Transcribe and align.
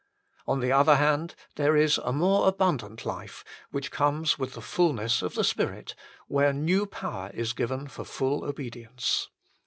On 0.47 0.61
the 0.61 0.71
other 0.71 0.95
hand, 0.95 1.35
there 1.57 1.77
is 1.77 1.99
a 1.99 2.11
more 2.11 2.47
abundant 2.47 3.05
life, 3.05 3.43
which 3.69 3.91
comes 3.91 4.39
with 4.39 4.53
the 4.53 4.59
fulness 4.61 5.21
of 5.21 5.35
the 5.35 5.43
Spirit, 5.43 5.93
where 6.27 6.53
new 6.53 6.87
power 6.87 7.29
is 7.35 7.53
given 7.53 7.87
for 7.87 8.03
full 8.03 8.43
obedience. 8.43 9.29